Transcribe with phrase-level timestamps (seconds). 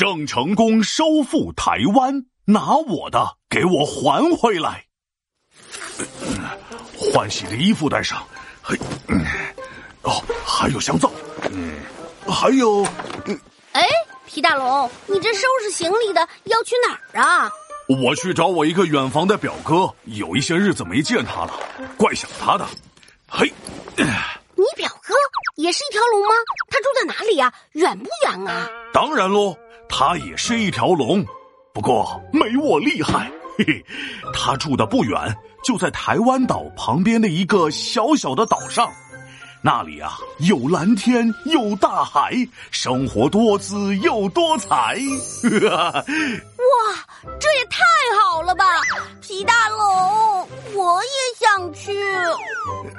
[0.00, 4.86] 郑成功收复台湾，拿我的给我还回来。
[6.96, 8.26] 换洗的衣服带上，
[8.62, 8.78] 嘿，
[10.00, 11.12] 哦，还有香皂，
[11.52, 11.74] 嗯，
[12.26, 12.82] 还有，
[13.72, 13.86] 哎，
[14.24, 17.52] 皮大龙，你这收拾行李的要去哪儿啊？
[17.86, 21.52] 我去找我一个远房的表哥，有一些日子没见他了，
[21.98, 22.66] 怪想他的。
[23.28, 23.52] 嘿，
[23.98, 25.14] 你表哥
[25.56, 26.28] 也是一条龙吗？
[26.70, 27.52] 他住在哪里呀？
[27.72, 28.66] 远不远啊？
[28.94, 29.54] 当然喽，
[29.90, 31.22] 他也是一条龙，
[31.74, 33.30] 不过没我厉害。
[33.58, 33.84] 嘿嘿，
[34.32, 38.90] 他住的不远，就在台湾岛旁边的一个小小的岛上。
[39.62, 42.32] 那里啊，有蓝天，有大海，
[42.70, 44.68] 生活多姿又多彩。
[44.70, 44.96] 哇，
[47.38, 47.84] 这也太
[48.22, 48.64] 好了吧！
[49.20, 51.92] 皮大龙，我也想去。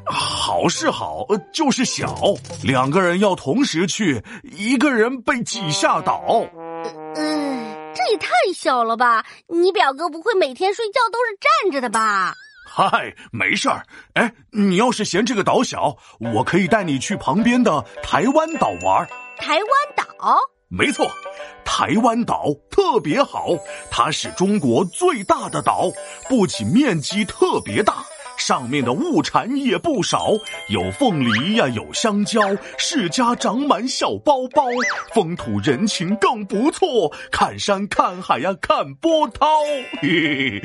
[0.06, 2.16] 好是好，就是小，
[2.62, 6.46] 两个人要同时去，一个人被挤下岛。
[8.12, 9.26] 也太小了吧！
[9.48, 12.36] 你表哥不会每天睡觉都是站着的吧？
[12.70, 13.86] 嗨，没事儿。
[14.14, 15.96] 哎，你要是嫌这个岛小，
[16.34, 19.08] 我可以带你去旁边的台湾岛玩。
[19.38, 20.38] 台湾岛？
[20.68, 21.10] 没错，
[21.66, 23.48] 台湾岛特别好，
[23.90, 25.90] 它是中国最大的岛，
[26.30, 28.06] 不仅面积特别大，
[28.42, 30.32] 上面的物产也不少，
[30.70, 32.42] 有凤梨呀，有香蕉，
[32.76, 34.66] 世家长满小包包，
[35.14, 39.46] 风土人情更不错，看山看海呀，看波涛。
[40.02, 40.62] 嘿嘿。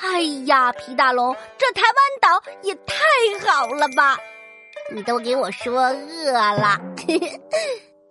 [0.00, 2.96] 哎呀，皮大龙，这台湾岛也太
[3.46, 4.18] 好了吧！
[4.94, 6.80] 你都给我说饿了。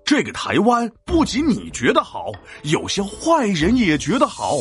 [0.09, 2.31] 这个台湾不仅你觉得好，
[2.63, 4.55] 有些坏人也觉得好。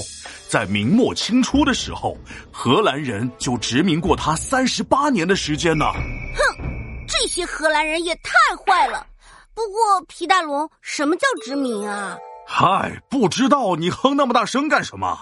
[0.47, 2.15] 在明末清初的时候，
[2.53, 5.87] 荷兰人就殖民过它三十八年的时间呢。
[5.87, 6.67] 哼，
[7.09, 9.07] 这些荷兰人也太坏了。
[9.55, 12.19] 不过，皮大龙，什么叫殖民啊？
[12.47, 15.19] 嗨，不知道你哼那么大声干什么？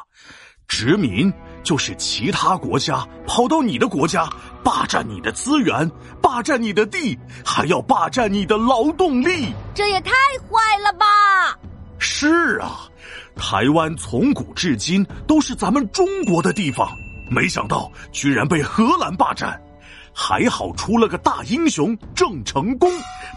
[0.69, 4.28] 殖民就是其他国家跑到你的国家，
[4.62, 9.52] 霸占你的资源，霸占你的地，还要霸占你的劳动力。
[9.74, 11.58] 这也太坏了吧！
[11.98, 12.80] 是啊，
[13.36, 16.89] 台湾从古至今都是咱们中国的地方，
[17.30, 19.61] 没想到居然被荷兰霸占。
[20.18, 22.91] 还好出了个大英雄郑成功，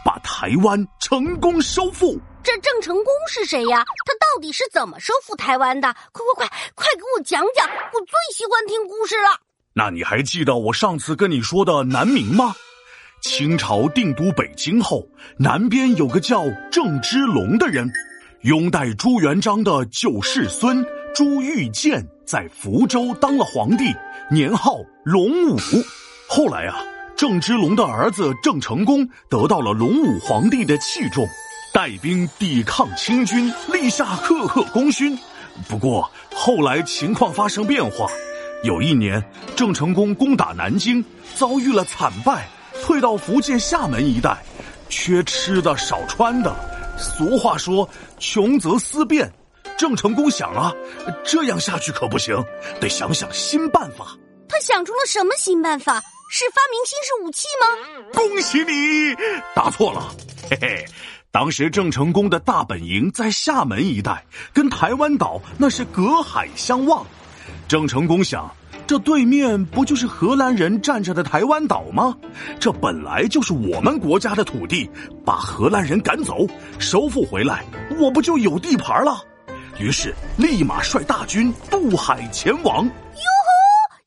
[0.06, 2.18] 把台湾成功收复。
[2.42, 3.84] 这郑成功是谁呀？
[4.06, 5.94] 他到底是怎么收复台湾的？
[6.12, 7.68] 快快快，快给我讲讲！
[7.68, 9.40] 我最喜欢听故事了。
[9.74, 12.56] 那你还记得我上次跟你说的南明吗？
[13.22, 15.06] 清朝定都北京后，
[15.38, 17.92] 南边有个叫郑芝龙的人，
[18.42, 23.94] 拥戴朱元璋的九世孙朱玉建在福州当了皇帝，
[24.32, 25.58] 年号龙武。
[26.30, 26.82] 后来啊，
[27.18, 31.28] 郑芝龙的儿子郑成功得到了龙武皇帝的器重，
[31.72, 35.18] 带兵抵抗清军，立下赫赫功勋。
[35.68, 38.10] 不过后来情况发生变化，
[38.64, 39.24] 有一年
[39.56, 41.04] 郑成功攻打南京，
[41.36, 42.48] 遭遇了惨败，
[42.82, 44.38] 退到福建厦门一带，
[44.90, 46.54] 缺吃的少穿的。
[46.98, 47.88] 俗话说
[48.20, 49.32] “穷则思变”，
[49.78, 50.74] 郑成功想啊，
[51.24, 52.36] 这样下去可不行，
[52.82, 54.18] 得想想新办法。
[54.50, 56.02] 他想出了什么新办法？
[56.32, 57.68] 是发明新式武器吗？
[58.14, 59.16] 恭喜你，
[59.56, 60.14] 答错了。
[60.50, 60.86] 嘿嘿，
[61.32, 67.06] 当时郑成功的大本营在厦门一带，跟台湾岛那是隔海相望。
[67.68, 68.52] 郑成功想，
[68.88, 72.18] 这对面不就是荷兰人占着的台湾岛吗？
[72.60, 74.90] 这本来就是我们国家的土地，
[75.24, 76.48] 把荷兰人赶走，
[76.80, 77.64] 收复回来，
[78.00, 79.24] 我不就有地盘了？
[79.78, 82.84] 于是立马率大军渡海前往。
[82.84, 83.52] 哟吼，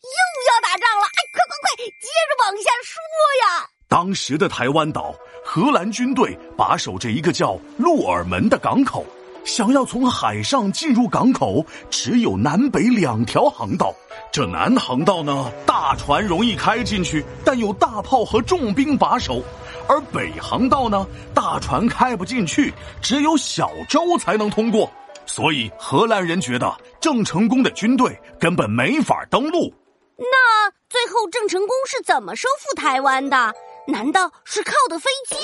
[0.02, 0.18] 又
[0.50, 1.06] 要打仗了！
[1.06, 3.00] 哎，快快快，接着往下说
[3.46, 5.14] 呀当时的台湾岛，
[5.54, 9.04] 荷兰军队把守着一个叫鹿耳门的港口，
[9.44, 13.94] 想要从海上进入港口，只有南北两条航道。
[14.32, 19.42] 这南航道呢，大船容易开进去，但有大炮和重兵把守；
[19.86, 24.90] 而北航道呢，大船开不进去，只有小舟才能通过。
[25.26, 29.70] 所以荷兰人觉得郑成功的军队根本没法登陆。
[30.16, 33.52] 那最后郑成功是怎么收复台湾的？
[33.86, 35.36] 难道是靠的飞机？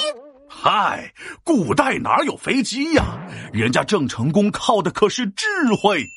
[0.48, 1.12] 嗨，
[1.42, 3.04] 古代哪有飞机呀？
[3.52, 5.46] 人家郑成功靠的可是智
[5.80, 6.08] 慧。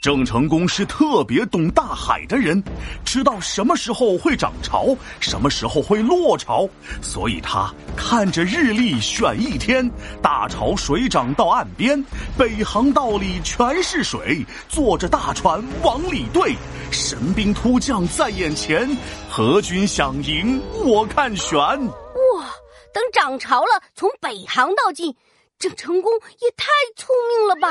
[0.00, 2.62] 郑成功是特别懂大海的人，
[3.04, 6.66] 知道什么时候会涨潮，什么时候会落潮，
[7.02, 9.86] 所以他看着日历选一天，
[10.22, 12.02] 大潮水涨到岸边，
[12.38, 16.56] 北航道里全是水，坐着大船往里对，
[16.90, 18.88] 神兵突降在眼前，
[19.32, 21.56] 何军想赢我看悬。
[21.56, 22.52] 哇，
[22.92, 25.14] 等涨潮了，从北航道进，
[25.56, 26.66] 郑成功也太
[26.96, 27.68] 聪明了吧！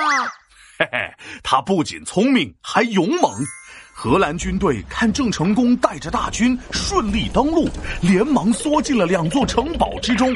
[0.80, 1.14] 嘿嘿
[1.44, 3.34] 他不仅聪明，还勇猛。
[4.02, 7.68] 荷兰军队看郑成功带着大军顺利登陆，
[8.00, 10.34] 连忙缩进了两座城堡之中。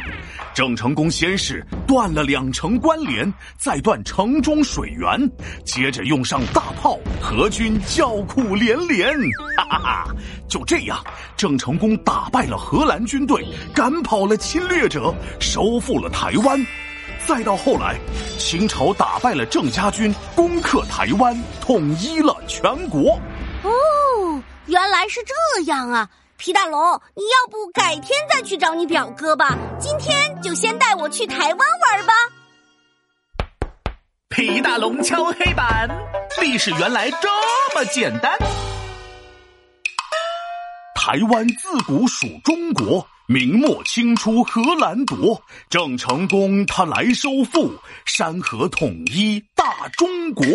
[0.53, 5.17] 郑成功先是断了两城关联，再断城中水源，
[5.63, 9.13] 接着用上大炮，何军叫苦连连。
[9.55, 10.15] 哈哈哈！
[10.49, 11.01] 就这样，
[11.37, 16.59] 郑成功打败了荷兰军队，赶跑了侵略者，收复了台湾。
[17.25, 17.97] 再到后来，
[18.37, 23.17] 清朝打败了郑家军，攻克台湾，统一了全国。
[24.65, 26.09] 原来是这样啊！
[26.37, 26.79] 皮大龙，
[27.15, 29.57] 你要不改天再去找你表哥吧？
[29.77, 32.13] 今天就先带我去台湾玩吧。
[34.29, 35.89] 皮大龙敲黑板，
[36.41, 37.27] 历史原来这
[37.75, 38.37] 么简单。
[40.95, 47.73] 台湾自古属中国，明末清初荷兰夺，郑成功他来收复，
[48.05, 50.45] 山河统一大中国。